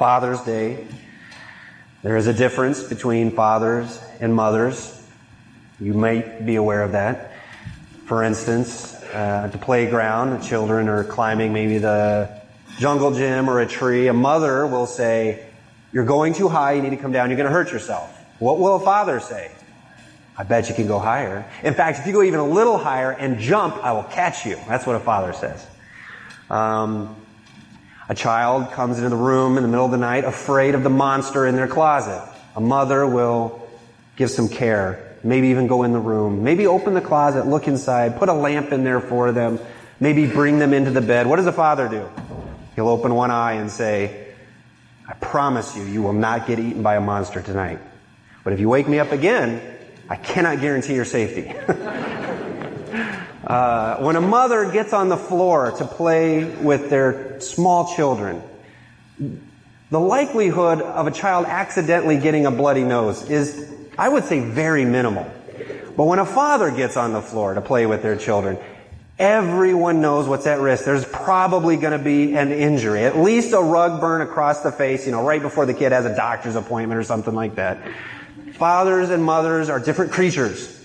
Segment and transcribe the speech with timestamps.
[0.00, 0.86] Father's Day.
[2.02, 4.98] There is a difference between fathers and mothers.
[5.78, 7.32] You might be aware of that.
[8.06, 12.30] For instance, uh, at the playground, the children are climbing maybe the
[12.78, 14.06] jungle gym or a tree.
[14.06, 15.44] A mother will say,
[15.92, 18.10] You're going too high, you need to come down, you're going to hurt yourself.
[18.38, 19.52] What will a father say?
[20.34, 21.44] I bet you can go higher.
[21.62, 24.56] In fact, if you go even a little higher and jump, I will catch you.
[24.66, 25.66] That's what a father says.
[26.48, 27.16] Um,
[28.10, 30.90] a child comes into the room in the middle of the night afraid of the
[30.90, 32.20] monster in their closet.
[32.56, 33.68] A mother will
[34.16, 38.18] give some care, maybe even go in the room, maybe open the closet, look inside,
[38.18, 39.60] put a lamp in there for them,
[40.00, 41.28] maybe bring them into the bed.
[41.28, 42.10] What does a father do?
[42.74, 44.26] He'll open one eye and say,
[45.06, 47.78] I promise you, you will not get eaten by a monster tonight.
[48.42, 49.62] But if you wake me up again,
[50.08, 51.54] I cannot guarantee your safety.
[53.50, 58.40] Uh, when a mother gets on the floor to play with their small children,
[59.90, 64.84] the likelihood of a child accidentally getting a bloody nose is, I would say, very
[64.84, 65.28] minimal.
[65.96, 68.56] But when a father gets on the floor to play with their children,
[69.18, 70.84] everyone knows what's at risk.
[70.84, 75.06] There's probably going to be an injury, at least a rug burn across the face,
[75.06, 77.78] you know, right before the kid has a doctor's appointment or something like that.
[78.52, 80.79] Fathers and mothers are different creatures.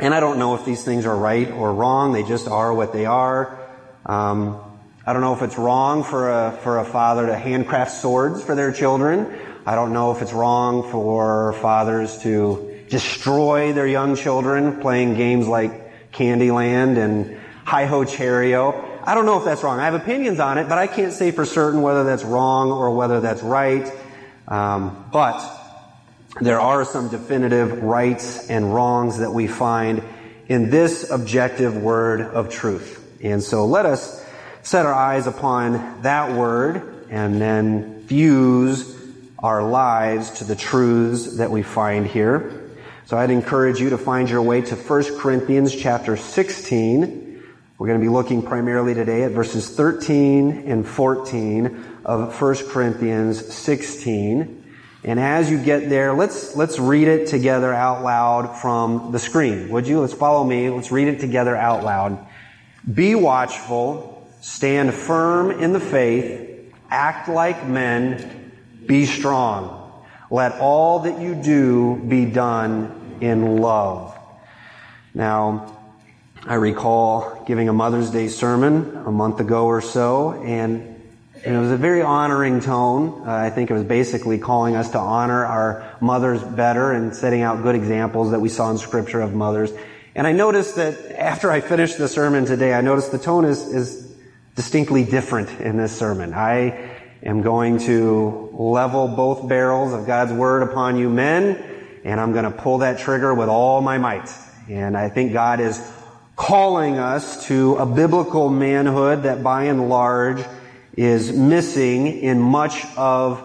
[0.00, 2.12] And I don't know if these things are right or wrong.
[2.12, 3.58] They just are what they are.
[4.06, 4.60] Um,
[5.04, 8.54] I don't know if it's wrong for a, for a father to handcraft swords for
[8.54, 9.36] their children.
[9.66, 15.48] I don't know if it's wrong for fathers to destroy their young children playing games
[15.48, 19.00] like Candyland and Hi-Ho Cherry-O.
[19.04, 19.80] I don't know if that's wrong.
[19.80, 22.94] I have opinions on it, but I can't say for certain whether that's wrong or
[22.94, 23.92] whether that's right.
[24.46, 25.57] Um, but
[26.40, 30.02] there are some definitive rights and wrongs that we find
[30.46, 33.04] in this objective word of truth.
[33.22, 34.24] And so let us
[34.62, 38.96] set our eyes upon that word and then fuse
[39.38, 42.70] our lives to the truths that we find here.
[43.06, 47.42] So I'd encourage you to find your way to 1 Corinthians chapter 16.
[47.78, 53.54] We're going to be looking primarily today at verses 13 and 14 of 1 Corinthians
[53.54, 54.57] 16.
[55.04, 59.68] And as you get there, let's, let's read it together out loud from the screen.
[59.68, 60.00] Would you?
[60.00, 60.70] Let's follow me.
[60.70, 62.26] Let's read it together out loud.
[62.92, 68.52] Be watchful, stand firm in the faith, act like men,
[68.86, 69.92] be strong.
[70.30, 74.16] Let all that you do be done in love.
[75.14, 75.76] Now,
[76.44, 80.97] I recall giving a Mother's Day sermon a month ago or so, and
[81.44, 83.22] and it was a very honoring tone.
[83.26, 87.42] Uh, I think it was basically calling us to honor our mothers better and setting
[87.42, 89.72] out good examples that we saw in scripture of mothers.
[90.14, 93.62] And I noticed that after I finished the sermon today, I noticed the tone is,
[93.68, 94.16] is
[94.56, 96.34] distinctly different in this sermon.
[96.34, 101.56] I am going to level both barrels of God's word upon you men,
[102.04, 104.28] and I'm going to pull that trigger with all my might.
[104.68, 105.80] And I think God is
[106.34, 110.42] calling us to a biblical manhood that by and large
[110.98, 113.40] is missing in much of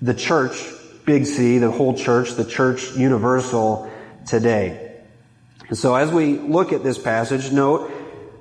[0.00, 0.64] the church,
[1.04, 3.92] Big C, the whole church, the church universal
[4.26, 5.02] today.
[5.68, 7.92] And so as we look at this passage, note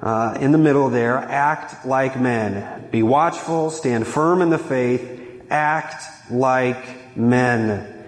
[0.01, 2.87] uh, in the middle there, act like men.
[2.91, 8.05] Be watchful, stand firm in the faith, act like men.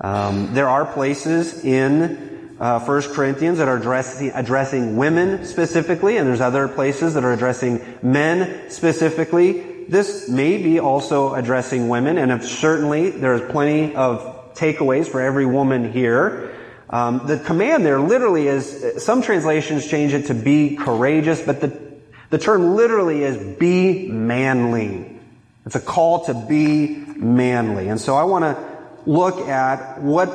[0.00, 6.28] Um, there are places in uh, 1 Corinthians that are addressing, addressing women specifically, and
[6.28, 12.42] there's other places that are addressing men specifically this may be also addressing women, and
[12.42, 16.54] certainly there's plenty of takeaways for every woman here.
[16.90, 21.80] Um, the command there literally is, some translations change it to be courageous, but the,
[22.28, 25.18] the term literally is be manly.
[25.64, 27.88] It's a call to be manly.
[27.88, 28.72] And so I want to
[29.06, 30.28] look at what,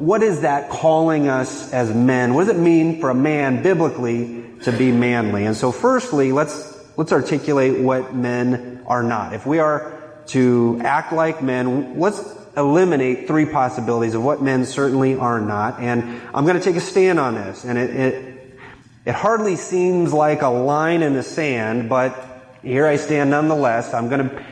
[0.00, 2.34] what is that calling us as men?
[2.34, 5.46] What does it mean for a man biblically to be manly?
[5.46, 9.32] And so firstly, let's, let's articulate what men are not.
[9.32, 12.22] If we are to act like men, let's
[12.56, 15.80] eliminate three possibilities of what men certainly are not.
[15.80, 17.64] And I'm going to take a stand on this.
[17.64, 18.58] And it, it,
[19.04, 23.92] it hardly seems like a line in the sand, but here I stand nonetheless.
[23.92, 24.44] I'm going to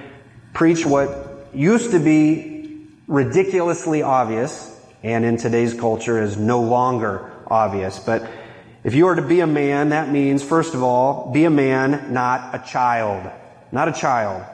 [0.53, 4.69] preach what used to be ridiculously obvious
[5.03, 7.99] and in today's culture is no longer obvious.
[7.99, 8.29] But
[8.85, 12.13] if you are to be a man, that means, first of all, be a man,
[12.13, 13.31] not a child
[13.73, 14.45] not a child.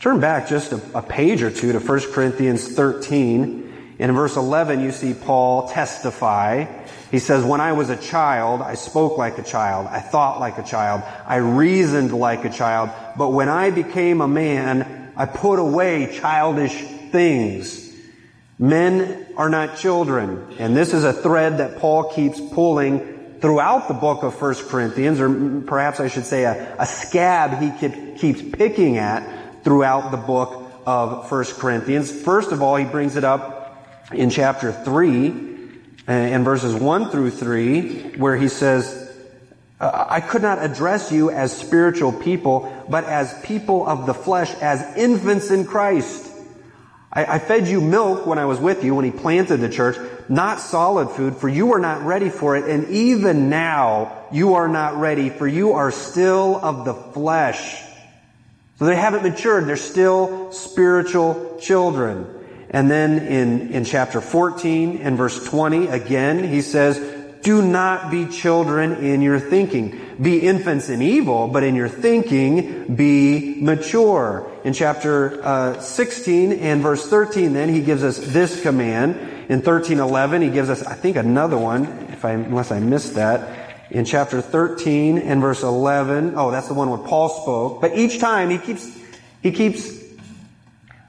[0.00, 3.96] Turn back just a, a page or two to 1 Corinthians 13.
[3.98, 6.66] In verse 11, you see Paul testify.
[7.10, 9.86] He says, When I was a child, I spoke like a child.
[9.86, 11.02] I thought like a child.
[11.26, 12.90] I reasoned like a child.
[13.16, 16.74] But when I became a man, I put away childish
[17.10, 17.92] things.
[18.58, 20.56] Men are not children.
[20.58, 23.13] And this is a thread that Paul keeps pulling
[23.44, 27.78] throughout the book of 1 Corinthians, or perhaps I should say a, a scab he
[27.78, 32.10] keep, keeps picking at throughout the book of 1 Corinthians.
[32.10, 37.32] First of all, he brings it up in chapter 3 uh, and verses 1 through
[37.32, 39.14] 3 where he says,
[39.78, 44.54] uh, I could not address you as spiritual people, but as people of the flesh,
[44.62, 46.30] as infants in Christ.
[47.14, 49.96] I, I, fed you milk when I was with you, when he planted the church,
[50.28, 54.68] not solid food, for you were not ready for it, and even now you are
[54.68, 57.80] not ready, for you are still of the flesh.
[58.78, 62.26] So they haven't matured, they're still spiritual children.
[62.70, 66.98] And then in, in chapter 14 and verse 20, again, he says,
[67.44, 70.00] do not be children in your thinking.
[70.20, 74.50] Be infants in evil, but in your thinking, be mature.
[74.64, 79.16] In chapter uh, 16 and verse 13, then he gives us this command.
[79.50, 81.84] In 13:11, he gives us, I think, another one.
[82.10, 86.32] If I, unless I missed that, in chapter 13 and verse 11.
[86.36, 87.80] Oh, that's the one where Paul spoke.
[87.82, 88.90] But each time he keeps
[89.42, 89.92] he keeps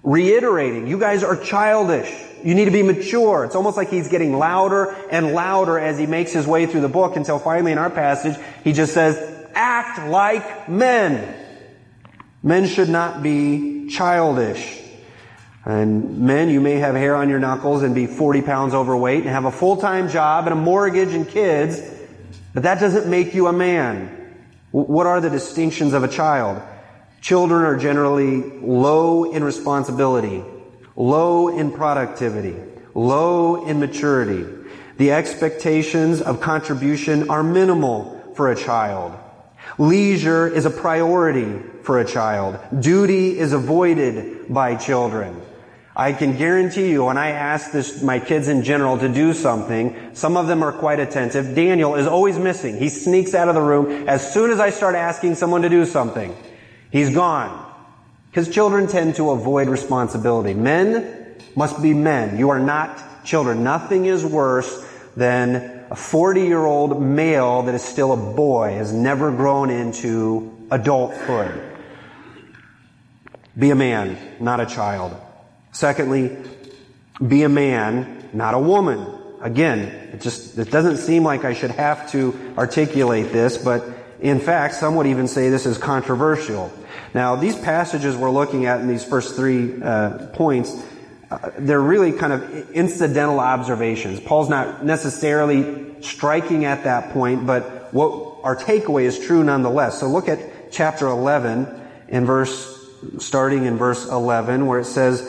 [0.04, 3.46] reiterating, "You guys are childish." You need to be mature.
[3.46, 6.90] It's almost like he's getting louder and louder as he makes his way through the
[6.90, 9.18] book until finally in our passage, he just says,
[9.54, 11.36] act like men.
[12.44, 14.82] Men should not be childish.
[15.64, 19.30] And men, you may have hair on your knuckles and be 40 pounds overweight and
[19.30, 21.82] have a full-time job and a mortgage and kids,
[22.54, 24.12] but that doesn't make you a man.
[24.70, 26.62] What are the distinctions of a child?
[27.22, 30.44] Children are generally low in responsibility
[30.96, 32.56] low in productivity,
[32.94, 34.46] low in maturity.
[34.98, 39.14] The expectations of contribution are minimal for a child.
[39.78, 42.60] Leisure is a priority for a child.
[42.82, 45.42] Duty is avoided by children.
[45.98, 50.14] I can guarantee you when I ask this, my kids in general to do something,
[50.14, 51.56] some of them are quite attentive.
[51.56, 52.78] Daniel is always missing.
[52.78, 55.86] He sneaks out of the room as soon as I start asking someone to do
[55.86, 56.36] something.
[56.92, 57.65] He's gone.
[58.36, 60.54] Because children tend to avoid responsibility.
[60.54, 62.38] Men must be men.
[62.38, 63.64] You are not children.
[63.64, 64.86] Nothing is worse
[65.16, 70.54] than a 40 year old male that is still a boy, has never grown into
[70.70, 71.64] adulthood.
[73.58, 75.16] Be a man, not a child.
[75.72, 76.36] Secondly,
[77.26, 79.18] be a man, not a woman.
[79.40, 79.80] Again,
[80.12, 83.86] it just, it doesn't seem like I should have to articulate this, but
[84.20, 86.70] in fact, some would even say this is controversial.
[87.16, 90.76] Now, these passages we're looking at in these first three uh, points,
[91.32, 94.20] uh, they're really kind of incidental observations.
[94.20, 100.02] Paul's not necessarily striking at that point, but what our takeaway is true nonetheless.
[100.02, 101.68] So look at chapter 11
[102.10, 102.86] in verse,
[103.20, 105.22] starting in verse 11, where it says,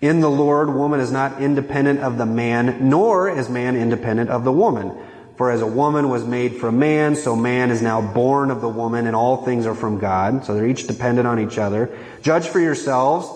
[0.00, 4.44] in the Lord, woman is not independent of the man, nor is man independent of
[4.44, 4.96] the woman.
[5.40, 8.68] For as a woman was made from man, so man is now born of the
[8.68, 10.44] woman, and all things are from God.
[10.44, 11.96] So they're each dependent on each other.
[12.20, 13.26] Judge for yourselves.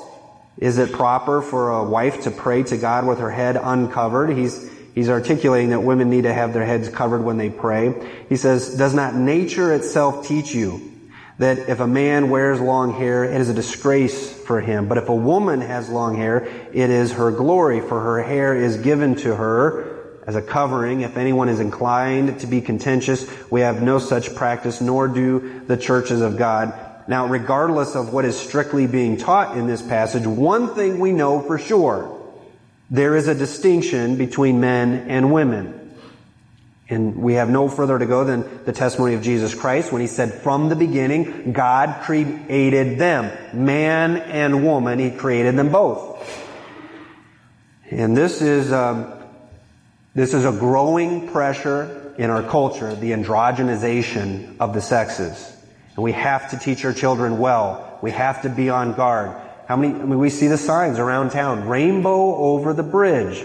[0.59, 4.37] Is it proper for a wife to pray to God with her head uncovered?
[4.37, 7.95] He's, he's articulating that women need to have their heads covered when they pray.
[8.29, 10.93] He says, does not nature itself teach you
[11.39, 14.89] that if a man wears long hair, it is a disgrace for him.
[14.89, 18.77] But if a woman has long hair, it is her glory, for her hair is
[18.77, 19.94] given to her
[20.27, 21.03] as a covering.
[21.03, 25.77] If anyone is inclined to be contentious, we have no such practice, nor do the
[25.77, 26.73] churches of God.
[27.07, 31.41] Now, regardless of what is strictly being taught in this passage, one thing we know
[31.41, 32.11] for sure.
[32.91, 35.81] There is a distinction between men and women.
[36.89, 40.07] And we have no further to go than the testimony of Jesus Christ when he
[40.07, 43.33] said, from the beginning, God created them.
[43.55, 46.13] Man and woman, he created them both.
[47.91, 49.13] And this is, um,
[50.15, 55.57] this is a growing pressure in our culture, the androgenization of the sexes.
[55.97, 57.99] And we have to teach our children well.
[58.03, 59.41] We have to be on guard.
[59.67, 61.67] How many, I mean, we see the signs around town.
[61.67, 63.45] Rainbow over the bridge.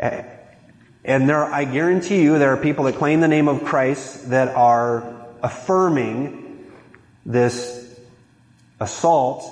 [0.00, 4.48] And there, I guarantee you, there are people that claim the name of Christ that
[4.54, 6.66] are affirming
[7.24, 7.98] this
[8.80, 9.44] assault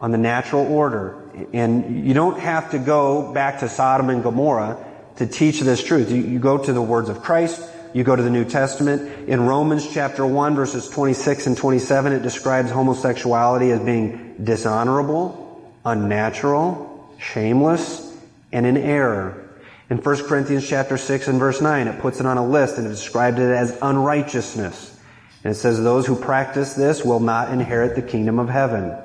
[0.00, 1.16] on the natural order.
[1.52, 4.85] And you don't have to go back to Sodom and Gomorrah
[5.16, 6.10] to teach this truth.
[6.10, 7.62] You, go to the words of Christ,
[7.94, 9.28] you go to the New Testament.
[9.28, 17.14] In Romans chapter 1 verses 26 and 27, it describes homosexuality as being dishonorable, unnatural,
[17.18, 18.14] shameless,
[18.52, 19.42] and in error.
[19.88, 22.86] In 1 Corinthians chapter 6 and verse 9, it puts it on a list and
[22.86, 25.00] it described it as unrighteousness.
[25.44, 28.96] And it says those who practice this will not inherit the kingdom of heaven.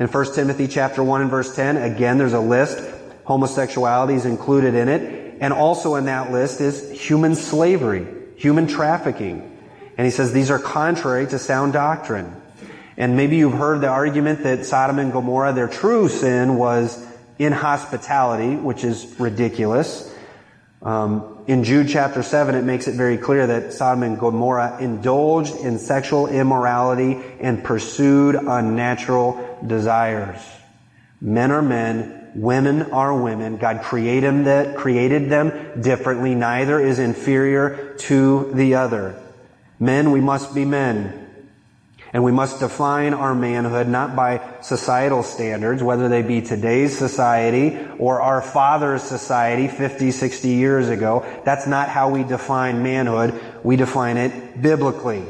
[0.00, 2.82] In 1 Timothy chapter 1 and verse 10, again, there's a list.
[3.24, 5.23] Homosexuality is included in it.
[5.40, 9.50] And also in that list is human slavery, human trafficking.
[9.96, 12.40] And he says these are contrary to sound doctrine.
[12.96, 17.04] And maybe you've heard the argument that Sodom and Gomorrah, their true sin was
[17.38, 20.12] inhospitality, which is ridiculous.
[20.82, 25.56] Um, in Jude chapter 7, it makes it very clear that Sodom and Gomorrah indulged
[25.56, 30.40] in sexual immorality and pursued unnatural desires.
[31.20, 33.56] Men are men, women are women.
[33.56, 36.34] God created them, created them differently.
[36.34, 39.20] Neither is inferior to the other.
[39.78, 41.20] Men, we must be men.
[42.12, 47.76] And we must define our manhood not by societal standards, whether they be today's society
[47.98, 51.26] or our father's society 50, 60 years ago.
[51.44, 53.40] That's not how we define manhood.
[53.64, 55.24] We define it biblically.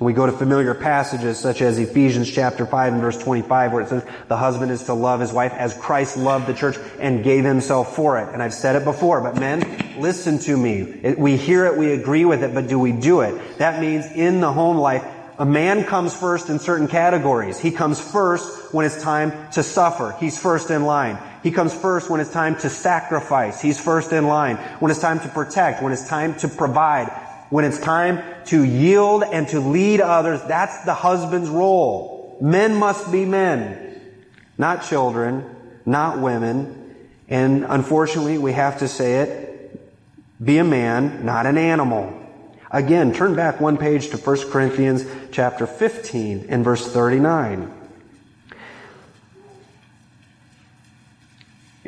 [0.00, 3.88] We go to familiar passages such as Ephesians chapter 5 and verse 25 where it
[3.88, 7.44] says the husband is to love his wife as Christ loved the church and gave
[7.44, 8.32] himself for it.
[8.32, 11.14] And I've said it before, but men, listen to me.
[11.18, 13.58] We hear it, we agree with it, but do we do it?
[13.58, 15.04] That means in the home life,
[15.36, 17.58] a man comes first in certain categories.
[17.58, 20.14] He comes first when it's time to suffer.
[20.20, 21.18] He's first in line.
[21.42, 23.60] He comes first when it's time to sacrifice.
[23.60, 24.56] He's first in line.
[24.78, 25.82] When it's time to protect.
[25.82, 27.10] When it's time to provide.
[27.50, 30.40] When it's time to yield and to lead others.
[30.48, 32.36] That's the husband's role.
[32.40, 34.00] Men must be men.
[34.56, 35.56] Not children.
[35.86, 36.96] Not women.
[37.28, 39.48] And unfortunately, we have to say it.
[40.42, 42.14] Be a man, not an animal.
[42.70, 47.74] Again, turn back one page to 1 Corinthians chapter 15 and verse 39.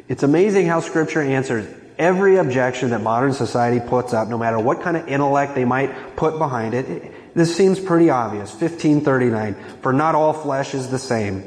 [0.09, 1.67] It's amazing how scripture answers
[2.01, 6.17] every objection that modern society puts up, no matter what kind of intellect they might
[6.17, 7.35] put behind it.
[7.35, 8.51] This seems pretty obvious.
[8.51, 9.55] 1539.
[9.83, 11.45] For not all flesh is the same.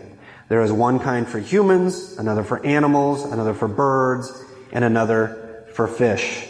[0.50, 4.32] There is one kind for humans, another for animals, another for birds,
[4.72, 6.48] and another for fish.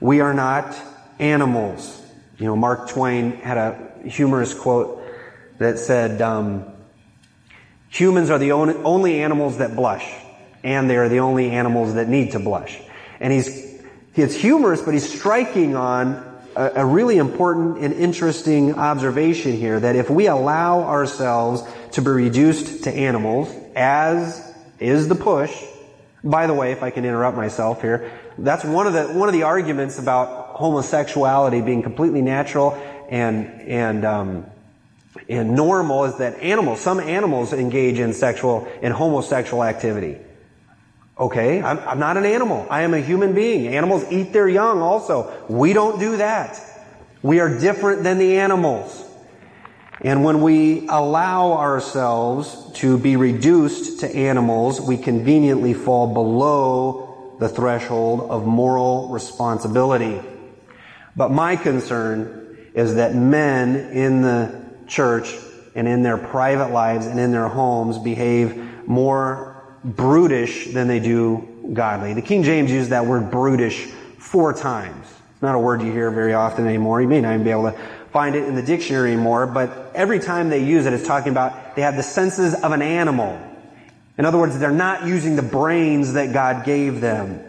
[0.00, 0.74] We are not
[1.18, 2.00] animals.
[2.38, 5.04] You know, Mark Twain had a humorous quote
[5.58, 6.64] that said, um,
[7.90, 10.10] humans are the only animals that blush,
[10.64, 12.80] and they are the only animals that need to blush.
[13.20, 13.82] And he's,
[14.14, 16.24] it's humorous, but he's striking on
[16.56, 22.10] a, a really important and interesting observation here that if we allow ourselves to be
[22.10, 24.44] reduced to animals, as
[24.78, 25.54] is the push,
[26.22, 29.32] by the way, if I can interrupt myself here, that's one of the, one of
[29.32, 32.72] the arguments about homosexuality being completely natural
[33.08, 34.46] and, and, um,
[35.28, 40.18] and normal is that animals, some animals engage in sexual, in homosexual activity.
[41.18, 42.66] Okay, I'm, I'm not an animal.
[42.70, 43.74] I am a human being.
[43.74, 45.46] Animals eat their young also.
[45.48, 46.60] We don't do that.
[47.22, 49.04] We are different than the animals.
[50.00, 57.48] And when we allow ourselves to be reduced to animals, we conveniently fall below the
[57.48, 60.20] threshold of moral responsibility.
[61.16, 65.34] But my concern is that men in the church
[65.74, 71.70] and in their private lives and in their homes behave more brutish than they do
[71.72, 72.14] godly.
[72.14, 73.86] The King James used that word brutish
[74.18, 75.06] four times.
[75.32, 77.00] It's not a word you hear very often anymore.
[77.00, 77.78] You may not even be able to
[78.12, 81.76] find it in the dictionary anymore, but every time they use it, it's talking about
[81.76, 83.40] they have the senses of an animal.
[84.16, 87.44] In other words, they're not using the brains that God gave them.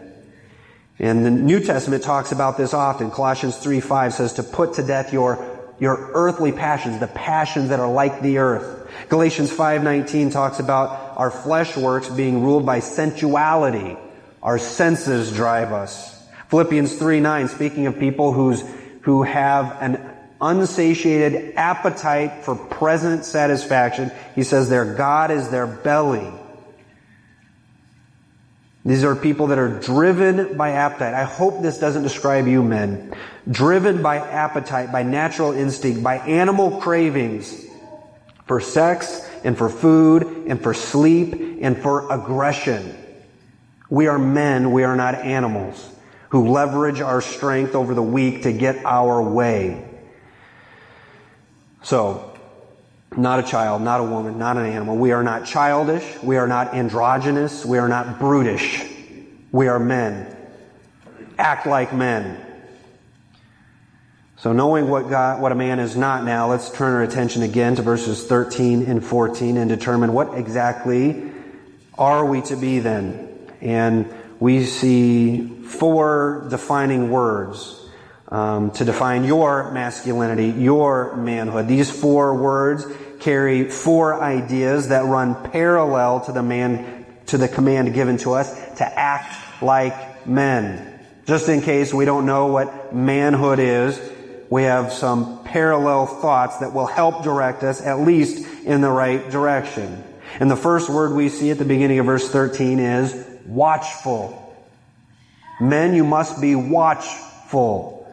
[1.00, 3.10] And the New Testament talks about this often.
[3.10, 7.80] Colossians 3 5 says to put to death your, your earthly passions, the passions that
[7.80, 8.80] are like the earth.
[9.08, 13.94] Galatians 5:19 talks about our flesh works being ruled by sensuality.
[14.42, 16.18] Our senses drive us.
[16.48, 18.64] Philippians 3 9, speaking of people who's
[19.02, 20.02] who have an
[20.40, 26.26] unsatiated appetite for present satisfaction, he says their God is their belly.
[28.86, 31.12] These are people that are driven by appetite.
[31.12, 33.14] I hope this doesn't describe you men.
[33.46, 37.66] Driven by appetite, by natural instinct, by animal cravings
[38.46, 42.96] for sex and for food and for sleep and for aggression.
[43.88, 45.90] We are men, we are not animals
[46.30, 49.86] who leverage our strength over the weak to get our way.
[51.82, 52.38] So,
[53.16, 54.96] not a child, not a woman, not an animal.
[54.96, 56.04] We are not childish.
[56.22, 57.64] We are not androgynous.
[57.64, 58.84] We are not brutish.
[59.50, 60.36] We are men.
[61.36, 62.46] Act like men.
[64.40, 67.76] So knowing what God, what a man is not now, let's turn our attention again
[67.76, 71.30] to verses 13 and 14 and determine what exactly
[71.98, 73.28] are we to be then.
[73.60, 77.78] And we see four defining words
[78.28, 81.68] um, to define your masculinity, your manhood.
[81.68, 82.86] These four words
[83.20, 88.50] carry four ideas that run parallel to the man, to the command given to us
[88.78, 90.98] to act like men.
[91.26, 94.00] Just in case we don't know what manhood is,
[94.50, 99.30] we have some parallel thoughts that will help direct us at least in the right
[99.30, 100.02] direction.
[100.40, 104.36] And the first word we see at the beginning of verse 13 is watchful.
[105.60, 108.12] Men, you must be watchful.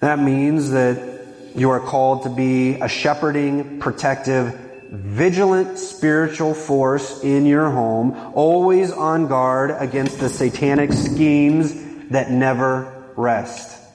[0.00, 4.54] That means that you are called to be a shepherding, protective,
[4.90, 11.74] vigilant spiritual force in your home, always on guard against the satanic schemes
[12.10, 13.85] that never rest.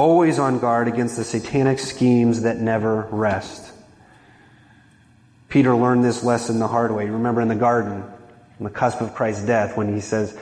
[0.00, 3.70] Always on guard against the satanic schemes that never rest.
[5.50, 7.10] Peter learned this lesson the hard way.
[7.10, 10.34] Remember in the garden, on the cusp of Christ's death, when he says,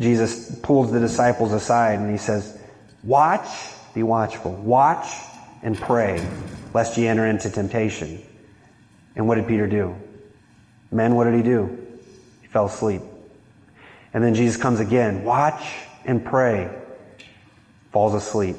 [0.00, 2.58] Jesus pulls the disciples aside and he says,
[3.04, 3.46] Watch
[3.94, 4.50] be watchful.
[4.50, 5.06] Watch
[5.62, 6.20] and pray,
[6.74, 8.20] lest ye enter into temptation.
[9.14, 9.94] And what did Peter do?
[10.90, 11.86] Men, what did he do?
[12.42, 13.02] He fell asleep.
[14.12, 15.22] And then Jesus comes again.
[15.22, 15.62] Watch
[16.04, 16.68] and pray.
[17.92, 18.56] Falls asleep.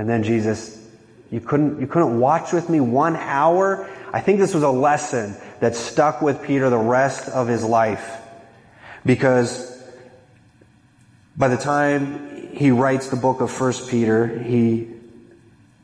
[0.00, 0.82] And then Jesus,
[1.30, 3.86] you couldn't, you couldn't watch with me one hour?
[4.14, 8.16] I think this was a lesson that stuck with Peter the rest of his life.
[9.04, 9.78] Because
[11.36, 14.88] by the time he writes the book of 1 Peter, he,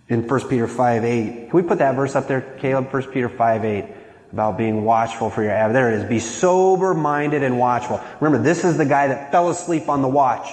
[0.09, 1.51] in 1 Peter 5 8.
[1.51, 2.91] Can we put that verse up there, Caleb?
[2.91, 3.85] 1 Peter 5 8
[4.33, 5.75] about being watchful for your ab.
[5.75, 6.09] There it is.
[6.09, 8.01] Be sober minded and watchful.
[8.21, 10.49] Remember, this is the guy that fell asleep on the watch.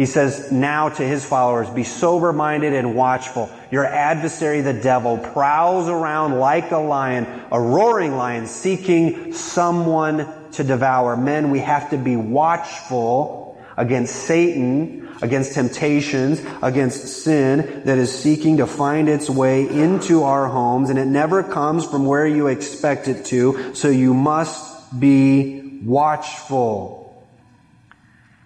[0.00, 3.50] He says now to his followers, be sober minded and watchful.
[3.70, 10.64] Your adversary, the devil, prowls around like a lion, a roaring lion, seeking someone to
[10.64, 11.18] devour.
[11.18, 18.56] Men, we have to be watchful against Satan against temptations, against sin that is seeking
[18.56, 23.06] to find its way into our homes, and it never comes from where you expect
[23.06, 27.09] it to, so you must be watchful.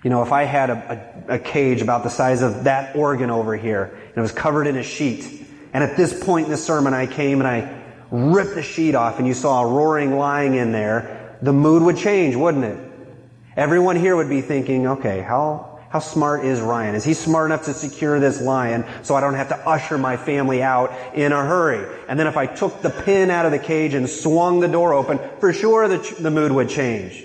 [0.04, 3.30] You know, if I had a, a, a cage about the size of that organ
[3.30, 6.58] over here, and it was covered in a sheet, and at this point in the
[6.58, 10.54] sermon I came and I ripped the sheet off and you saw a roaring lying
[10.54, 12.78] in there, the mood would change, wouldn't it?
[13.56, 16.94] Everyone here would be thinking, okay, how, how smart is Ryan?
[16.94, 20.18] Is he smart enough to secure this lion so I don't have to usher my
[20.18, 21.88] family out in a hurry?
[22.08, 24.92] And then if I took the pin out of the cage and swung the door
[24.92, 27.24] open, for sure the, the mood would change.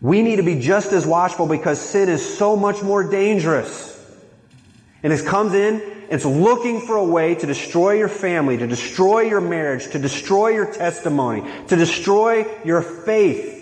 [0.00, 3.88] We need to be just as watchful because sin is so much more dangerous.
[5.02, 9.20] And it comes in, it's looking for a way to destroy your family, to destroy
[9.20, 13.58] your marriage, to destroy your testimony, to destroy your faith.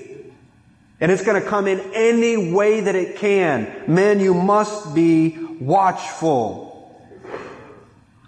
[1.00, 3.84] And it's going to come in any way that it can.
[3.86, 6.68] Men, you must be watchful.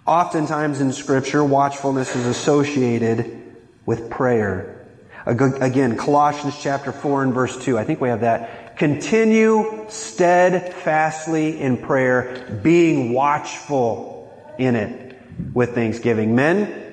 [0.05, 4.80] Oftentimes in scripture, watchfulness is associated with prayer.
[5.25, 7.77] Again, Colossians chapter 4 and verse 2.
[7.77, 8.77] I think we have that.
[8.77, 15.19] Continue steadfastly in prayer, being watchful in it
[15.53, 16.35] with thanksgiving.
[16.35, 16.87] Men,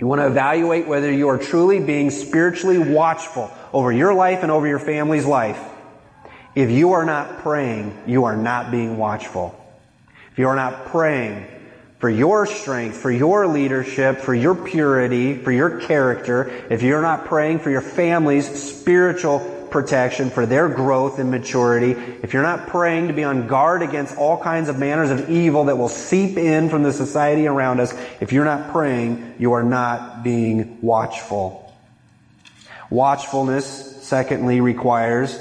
[0.00, 4.50] you want to evaluate whether you are truly being spiritually watchful over your life and
[4.50, 5.60] over your family's life.
[6.54, 9.54] If you are not praying, you are not being watchful.
[10.32, 11.46] If you are not praying
[11.98, 17.26] for your strength, for your leadership, for your purity, for your character, if you're not
[17.26, 23.08] praying for your family's spiritual protection, for their growth and maturity, if you're not praying
[23.08, 26.70] to be on guard against all kinds of manners of evil that will seep in
[26.70, 31.64] from the society around us, if you're not praying, you are not being watchful.
[32.90, 35.36] Watchfulness, secondly, requires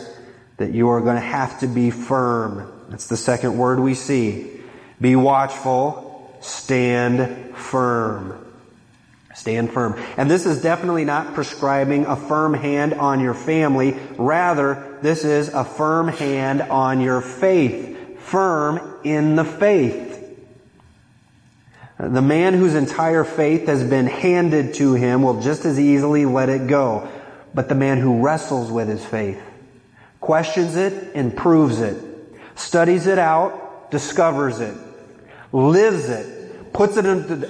[0.58, 2.74] that you are going to have to be firm.
[2.89, 4.60] That's the second word we see.
[5.00, 6.07] Be watchful,
[6.41, 8.43] stand firm.
[9.36, 10.04] Stand firm.
[10.17, 13.95] And this is definitely not prescribing a firm hand on your family.
[14.17, 18.19] Rather, this is a firm hand on your faith.
[18.19, 20.08] Firm in the faith.
[22.00, 26.50] The man whose entire faith has been handed to him will just as easily let
[26.50, 27.08] it go.
[27.54, 29.41] But the man who wrestles with his faith,
[30.19, 32.04] questions it and proves it,
[32.56, 34.76] studies it out, discovers it,
[35.51, 37.49] lives it, puts it into,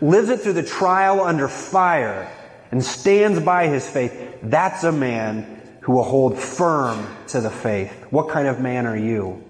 [0.00, 2.30] lives it through the trial under fire
[2.70, 7.92] and stands by his faith, that's a man who will hold firm to the faith.
[8.10, 9.44] What kind of man are you?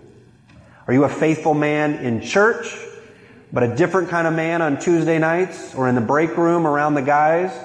[0.86, 2.76] Are you a faithful man in church,
[3.52, 6.94] but a different kind of man on Tuesday nights or in the break room around
[6.94, 7.56] the guys?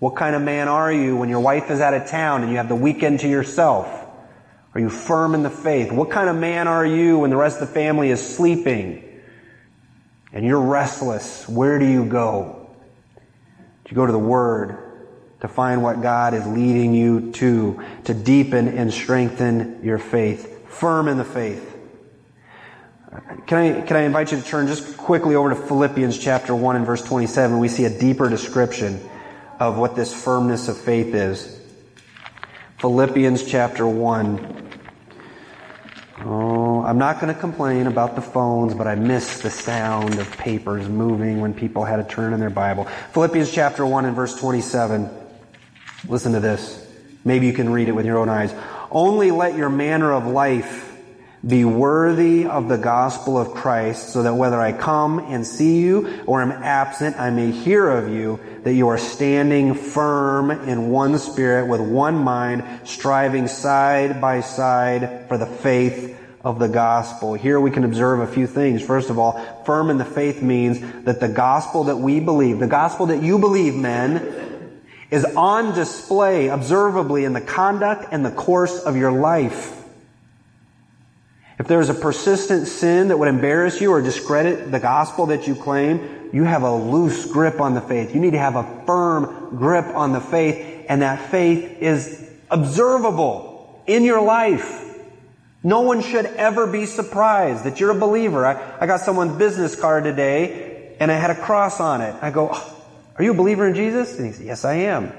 [0.00, 2.58] What kind of man are you when your wife is out of town and you
[2.58, 3.88] have the weekend to yourself?
[4.74, 5.92] Are you firm in the faith?
[5.92, 9.03] What kind of man are you when the rest of the family is sleeping?
[10.34, 12.68] And you're restless, where do you go?
[13.88, 14.76] You go to the Word
[15.40, 20.68] to find what God is leading you to, to deepen and strengthen your faith.
[20.68, 21.70] Firm in the faith.
[23.46, 26.76] Can I, can I invite you to turn just quickly over to Philippians chapter 1
[26.76, 27.60] and verse 27?
[27.60, 29.08] We see a deeper description
[29.60, 31.60] of what this firmness of faith is.
[32.78, 34.73] Philippians chapter 1.
[36.20, 40.30] Oh, I'm not going to complain about the phones, but I miss the sound of
[40.36, 42.84] papers moving when people had a turn in their Bible.
[43.12, 45.10] Philippians chapter 1 and verse 27.
[46.08, 46.80] Listen to this.
[47.24, 48.54] Maybe you can read it with your own eyes.
[48.90, 50.83] Only let your manner of life
[51.46, 56.22] be worthy of the gospel of Christ, so that whether I come and see you
[56.26, 61.18] or am absent, I may hear of you that you are standing firm in one
[61.18, 67.34] spirit with one mind, striving side by side for the faith of the gospel.
[67.34, 68.82] Here we can observe a few things.
[68.82, 72.66] First of all, firm in the faith means that the gospel that we believe, the
[72.66, 74.70] gospel that you believe, men,
[75.10, 79.83] is on display observably in the conduct and the course of your life.
[81.58, 85.46] If there is a persistent sin that would embarrass you or discredit the gospel that
[85.46, 88.12] you claim, you have a loose grip on the faith.
[88.12, 93.82] You need to have a firm grip on the faith, and that faith is observable
[93.86, 94.80] in your life.
[95.62, 98.44] No one should ever be surprised that you're a believer.
[98.44, 102.14] I, I got someone's business card today, and I had a cross on it.
[102.20, 102.84] I go, oh,
[103.16, 104.18] Are you a believer in Jesus?
[104.18, 105.12] And he said, Yes, I am.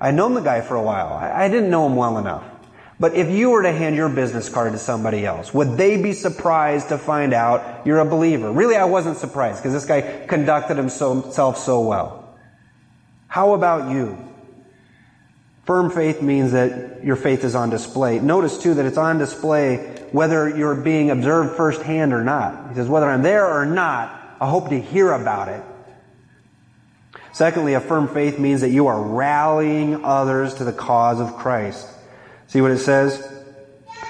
[0.00, 1.12] I'd known the guy for a while.
[1.12, 2.44] I, I didn't know him well enough.
[2.98, 6.14] But if you were to hand your business card to somebody else, would they be
[6.14, 8.50] surprised to find out you're a believer?
[8.50, 12.38] Really, I wasn't surprised because this guy conducted himself so well.
[13.28, 14.16] How about you?
[15.66, 18.18] Firm faith means that your faith is on display.
[18.18, 19.78] Notice too that it's on display
[20.12, 22.70] whether you're being observed firsthand or not.
[22.70, 25.62] He says, whether I'm there or not, I hope to hear about it.
[27.32, 31.86] Secondly, a firm faith means that you are rallying others to the cause of Christ.
[32.48, 33.32] See what it says?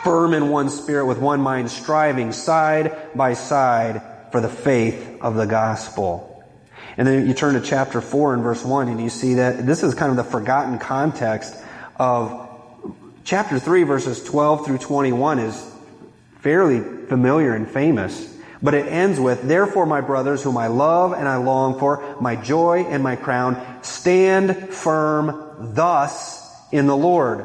[0.04, 5.34] Firm in one spirit with one mind, striving side by side for the faith of
[5.34, 6.44] the gospel.
[6.96, 9.82] And then you turn to chapter 4 and verse 1 and you see that this
[9.82, 11.54] is kind of the forgotten context
[11.96, 12.48] of
[13.24, 15.72] chapter 3 verses 12 through 21 is
[16.40, 18.34] fairly familiar and famous.
[18.62, 22.36] But it ends with, Therefore, my brothers, whom I love and I long for, my
[22.36, 27.44] joy and my crown, stand firm thus in the Lord.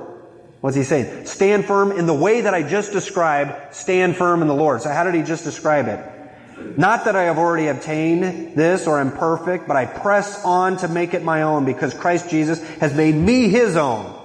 [0.62, 1.26] What's he saying?
[1.26, 3.76] Stand firm in the way that I just described.
[3.76, 4.84] Stand firm in the Lord.
[4.84, 6.78] So how did he just describe it?
[6.78, 10.88] Not that I have already obtained this or am perfect, but I press on to
[10.88, 14.18] make it my own because Christ Jesus has made me his own.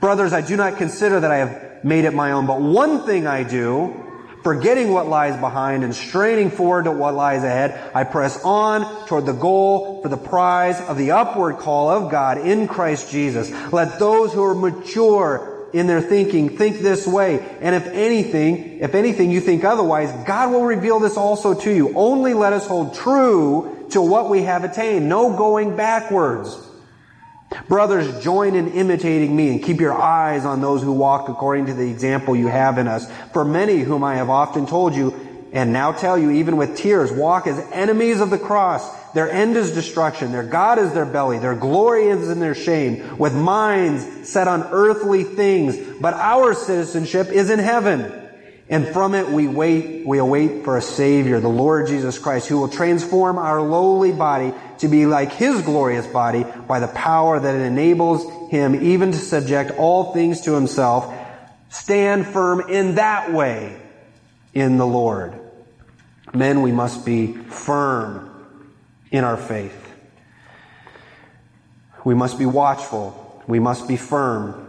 [0.00, 3.26] Brothers, I do not consider that I have made it my own, but one thing
[3.26, 4.06] I do,
[4.44, 9.26] forgetting what lies behind and straining forward to what lies ahead, I press on toward
[9.26, 13.50] the goal for the prize of the upward call of God in Christ Jesus.
[13.72, 17.40] Let those who are mature in their thinking think this way.
[17.60, 21.94] And if anything, if anything you think otherwise, God will reveal this also to you.
[21.94, 25.08] Only let us hold true to what we have attained.
[25.08, 26.56] No going backwards.
[27.68, 31.74] Brothers, join in imitating me and keep your eyes on those who walk according to
[31.74, 33.10] the example you have in us.
[33.32, 37.10] For many whom I have often told you, and now tell you even with tears,
[37.10, 40.32] walk as enemies of the cross their end is destruction.
[40.32, 41.38] Their God is their belly.
[41.38, 45.76] Their glory is in their shame, with minds set on earthly things.
[46.00, 48.12] But our citizenship is in heaven.
[48.68, 52.58] And from it we wait, we await for a Savior, the Lord Jesus Christ, who
[52.58, 57.54] will transform our lowly body to be like His glorious body by the power that
[57.56, 61.12] enables Him even to subject all things to Himself.
[61.70, 63.76] Stand firm in that way
[64.54, 65.34] in the Lord.
[66.32, 68.29] Men, we must be firm
[69.10, 69.76] in our faith.
[72.04, 73.42] We must be watchful.
[73.46, 74.68] We must be firm.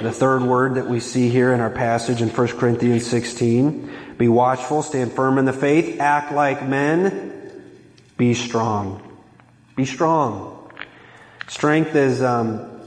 [0.00, 4.28] The third word that we see here in our passage in 1 Corinthians 16 be
[4.28, 7.32] watchful, stand firm in the faith, act like men,
[8.16, 9.02] be strong.
[9.74, 10.70] Be strong.
[11.48, 12.80] Strength is um,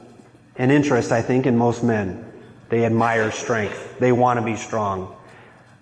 [0.56, 2.24] an interest, I think, in most men.
[2.70, 4.00] They admire strength.
[4.00, 5.16] They want to be strong.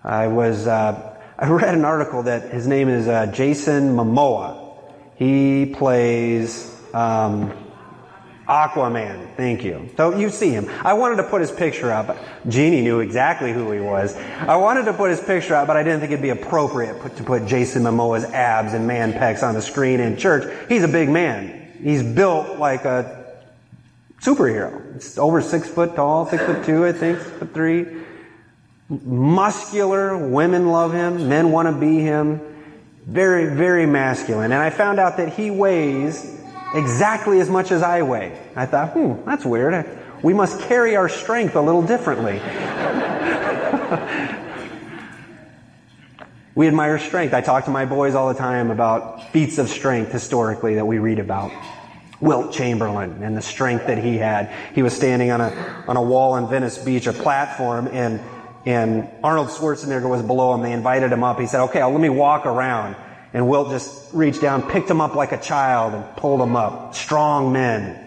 [0.03, 4.62] I was, uh, I read an article that his name is uh, Jason Momoa.
[5.23, 7.53] He plays um,
[8.45, 9.37] Aquaman.
[9.37, 9.89] Thank you.
[9.95, 10.69] So you see him.
[10.83, 12.17] I wanted to put his picture up.
[12.49, 14.17] Jeannie knew exactly who he was.
[14.17, 17.23] I wanted to put his picture up, but I didn't think it'd be appropriate to
[17.23, 20.53] put Jason Momoa's abs and man pecs on the screen in church.
[20.67, 21.71] He's a big man.
[21.81, 23.37] He's built like a
[24.21, 24.95] superhero.
[24.97, 27.85] It's over six foot tall, six foot two, I think, six foot three.
[28.89, 30.17] Muscular.
[30.17, 31.29] Women love him.
[31.29, 32.41] Men want to be him.
[33.05, 34.51] Very, very masculine.
[34.51, 36.39] And I found out that he weighs
[36.73, 38.39] exactly as much as I weigh.
[38.55, 39.99] I thought, hmm, that's weird.
[40.23, 42.35] We must carry our strength a little differently.
[46.55, 47.33] we admire strength.
[47.33, 50.99] I talk to my boys all the time about feats of strength historically that we
[50.99, 51.51] read about.
[52.21, 54.49] Wilt Chamberlain and the strength that he had.
[54.73, 58.21] He was standing on a, on a wall in Venice Beach, a platform, and,
[58.65, 60.61] and Arnold Schwarzenegger was below him.
[60.61, 61.39] They invited him up.
[61.39, 62.95] He said, okay, let me walk around.
[63.33, 66.95] And Wilt just reached down, picked him up like a child and pulled him up.
[66.95, 67.99] Strong men.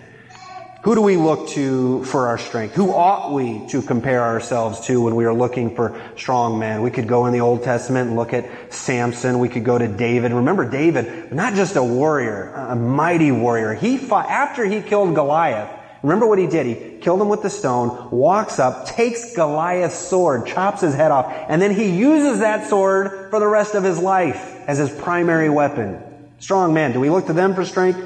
[0.82, 2.76] Who do we look to for our strength?
[2.76, 6.80] Who ought we to compare ourselves to when we are looking for strong men?
[6.80, 9.40] We could go in the Old Testament and look at Samson.
[9.40, 10.32] We could go to David.
[10.32, 13.74] Remember David, not just a warrior, a mighty warrior.
[13.74, 15.75] He fought, after he killed Goliath,
[16.06, 16.66] remember what he did?
[16.66, 21.32] He killed him with the stone, walks up, takes Goliath's sword, chops his head off,
[21.48, 25.50] and then he uses that sword for the rest of his life as his primary
[25.50, 26.00] weapon.
[26.38, 26.92] Strong man.
[26.92, 27.98] Do we look to them for strength?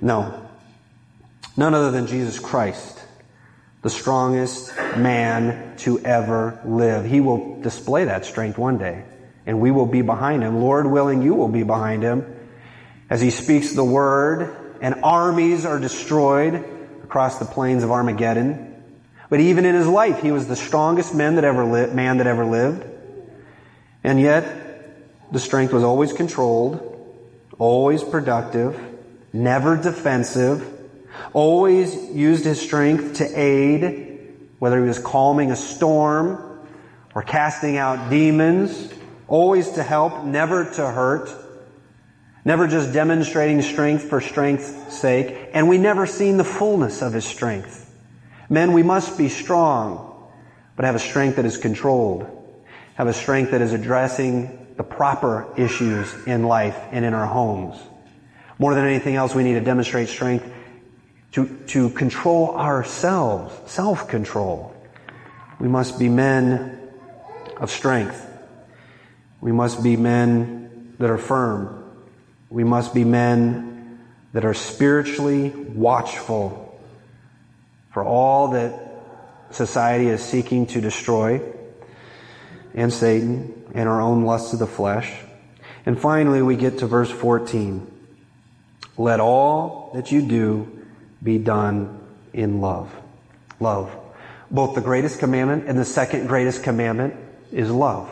[0.00, 0.48] No.
[1.56, 2.98] None other than Jesus Christ,
[3.82, 7.04] the strongest man to ever live.
[7.04, 9.04] He will display that strength one day,
[9.44, 10.60] and we will be behind him.
[10.60, 12.24] Lord willing, you will be behind him
[13.08, 16.64] as he speaks the word, and armies are destroyed
[17.10, 18.74] across the plains of Armageddon.
[19.28, 22.26] But even in his life, he was the strongest man that ever li- man that
[22.26, 22.86] ever lived.
[24.02, 26.80] And yet, the strength was always controlled,
[27.58, 28.80] always productive,
[29.32, 30.80] never defensive,
[31.32, 36.60] Always used his strength to aid, whether he was calming a storm
[37.14, 38.92] or casting out demons.
[39.28, 41.30] Always to help, never to hurt.
[42.44, 45.50] Never just demonstrating strength for strength's sake.
[45.52, 47.86] And we never seen the fullness of his strength.
[48.48, 50.28] Men, we must be strong,
[50.74, 52.26] but have a strength that is controlled.
[52.94, 57.76] Have a strength that is addressing the proper issues in life and in our homes.
[58.58, 60.50] More than anything else, we need to demonstrate strength
[61.32, 64.74] to, to control ourselves, self-control.
[65.58, 66.90] We must be men
[67.58, 68.26] of strength.
[69.40, 71.79] We must be men that are firm.
[72.50, 74.00] We must be men
[74.32, 76.78] that are spiritually watchful
[77.92, 78.74] for all that
[79.50, 81.40] society is seeking to destroy
[82.74, 85.12] and Satan and our own lusts of the flesh.
[85.86, 87.86] And finally, we get to verse 14.
[88.96, 90.86] Let all that you do
[91.22, 91.98] be done
[92.32, 92.94] in love.
[93.58, 93.96] Love.
[94.50, 97.14] Both the greatest commandment and the second greatest commandment
[97.52, 98.10] is love.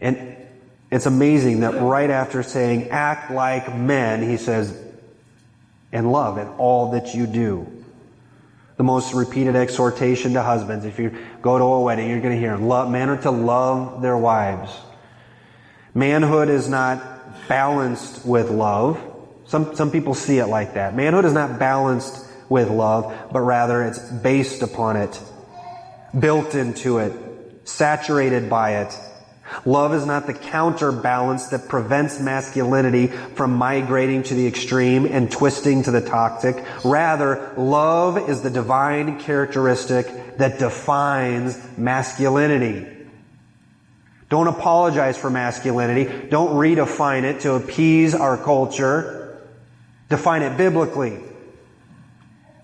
[0.00, 0.27] And
[0.90, 4.76] it's amazing that right after saying, act like men, he says,
[5.92, 7.66] and love in all that you do.
[8.76, 10.84] The most repeated exhortation to husbands.
[10.84, 14.02] If you go to a wedding, you're going to hear, love, men are to love
[14.02, 14.72] their wives.
[15.94, 19.00] Manhood is not balanced with love.
[19.46, 20.94] Some, some people see it like that.
[20.94, 25.20] Manhood is not balanced with love, but rather it's based upon it,
[26.18, 27.12] built into it,
[27.68, 28.98] saturated by it.
[29.64, 35.82] Love is not the counterbalance that prevents masculinity from migrating to the extreme and twisting
[35.82, 36.64] to the toxic.
[36.84, 42.86] Rather, love is the divine characteristic that defines masculinity.
[44.28, 46.28] Don't apologize for masculinity.
[46.28, 49.18] Don't redefine it to appease our culture
[50.08, 51.18] define it biblically.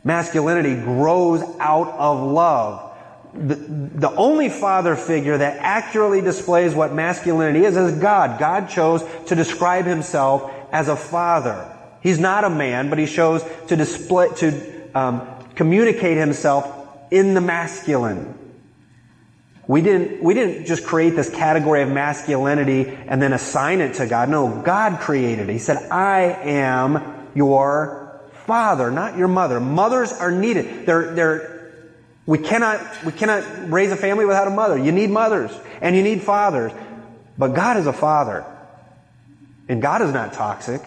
[0.03, 2.94] Masculinity grows out of love.
[3.35, 8.39] The, the, only father figure that accurately displays what masculinity is is God.
[8.39, 11.69] God chose to describe himself as a father.
[12.01, 17.41] He's not a man, but he chose to display, to um, communicate himself in the
[17.41, 18.39] masculine.
[19.67, 24.07] We didn't, we didn't just create this category of masculinity and then assign it to
[24.07, 24.29] God.
[24.29, 25.53] No, God created it.
[25.53, 29.59] He said, I am your father, not your mother.
[29.59, 30.87] Mothers are needed.
[30.87, 31.54] They're, they're,
[32.27, 34.79] we cannot, we cannot raise a family without a mother.
[34.79, 36.73] You need mothers and you need fathers.
[37.37, 38.45] But God is a father.
[39.69, 40.83] And God is not toxic.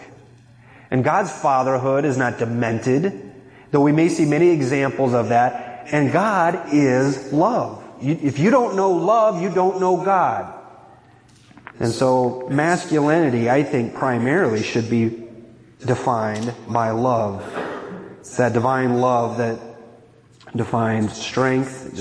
[0.90, 3.32] And God's fatherhood is not demented,
[3.70, 5.88] though we may see many examples of that.
[5.92, 7.84] And God is love.
[8.00, 10.54] If you don't know love, you don't know God.
[11.78, 15.24] And so masculinity, I think, primarily should be
[15.84, 17.44] defined by love.
[18.20, 19.67] It's that divine love that
[20.56, 21.96] defines strength,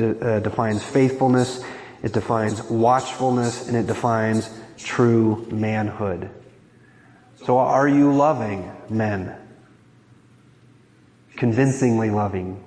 [0.00, 1.64] uh, defines faithfulness,
[2.02, 6.30] it defines watchfulness, and it defines true manhood.
[7.44, 9.36] So are you loving men?
[11.36, 12.62] Convincingly loving.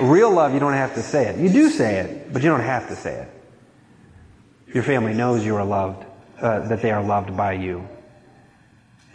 [0.00, 1.38] Real love, you don't have to say it.
[1.38, 3.28] You do say it, but you don't have to say it.
[4.74, 6.04] Your family knows you are loved.
[6.40, 7.88] uh, that they are loved by you.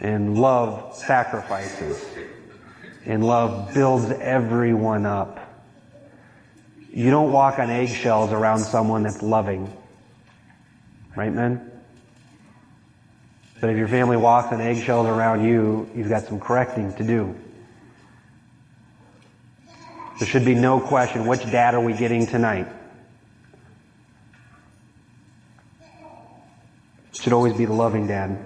[0.00, 2.02] And love sacrifices.
[3.06, 5.38] And love builds everyone up.
[6.92, 9.72] You don't walk on eggshells around someone that's loving.
[11.16, 11.70] Right, men?
[13.60, 17.34] But if your family walks on eggshells around you, you've got some correcting to do.
[20.18, 22.68] There should be no question, which dad are we getting tonight?
[27.10, 28.38] It should always be the loving dad,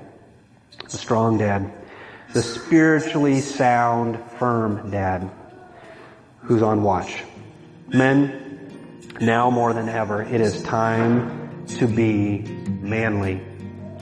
[0.88, 1.72] the strong dad,
[2.34, 5.30] the spiritually sound, firm dad
[6.40, 7.22] who's on watch.
[7.86, 13.40] Men, now more than ever, it is time to be manly.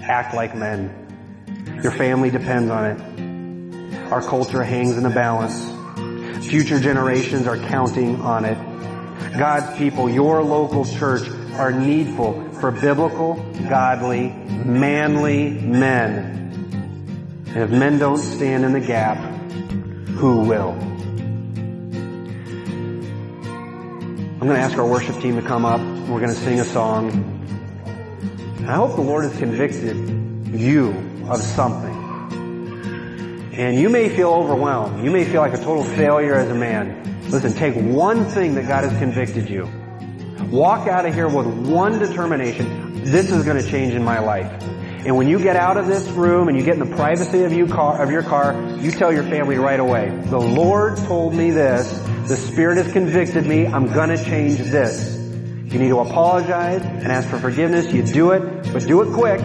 [0.00, 1.78] Act like men.
[1.82, 4.10] Your family depends on it.
[4.10, 6.46] Our culture hangs in the balance.
[6.46, 8.56] Future generations are counting on it.
[9.38, 13.34] God's people, your local church, are needful for biblical,
[13.68, 16.41] godly, manly men.
[17.54, 19.18] And if men don't stand in the gap,
[20.16, 20.70] who will?
[24.40, 25.80] I'm going to ask our worship team to come up.
[26.08, 27.10] We're going to sing a song.
[28.66, 29.96] I hope the Lord has convicted
[30.48, 30.92] you
[31.28, 31.92] of something.
[33.52, 35.04] And you may feel overwhelmed.
[35.04, 37.28] You may feel like a total failure as a man.
[37.28, 39.68] Listen, take one thing that God has convicted you.
[40.50, 43.04] Walk out of here with one determination.
[43.04, 44.50] This is going to change in my life.
[45.04, 47.52] And when you get out of this room and you get in the privacy of,
[47.52, 51.50] you car, of your car, you tell your family right away, the Lord told me
[51.50, 51.90] this,
[52.28, 55.12] the Spirit has convicted me, I'm gonna change this.
[55.12, 59.40] You need to apologize and ask for forgiveness, you do it, but do it quick,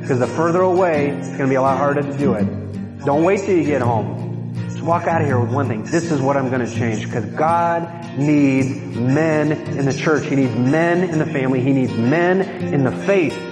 [0.00, 3.04] because the further away, it's gonna be a lot harder to do it.
[3.04, 4.54] Don't wait till you get home.
[4.70, 5.82] Just walk out of here with one thing.
[5.82, 10.24] This is what I'm gonna change, because God needs men in the church.
[10.24, 11.60] He needs men in the family.
[11.60, 12.40] He needs men
[12.72, 13.51] in the faith